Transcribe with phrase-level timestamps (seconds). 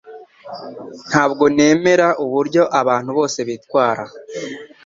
[1.09, 4.03] Ntabwo nemera uburyo abantu bose bitwara